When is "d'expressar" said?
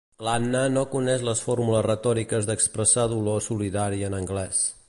2.51-3.07